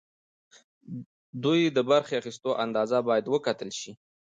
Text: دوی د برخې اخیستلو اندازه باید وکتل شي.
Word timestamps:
دوی 1.43 1.61
د 1.75 1.79
برخې 1.89 2.13
اخیستلو 2.21 2.59
اندازه 2.65 2.97
باید 3.07 3.25
وکتل 3.27 3.69
شي. 3.79 3.91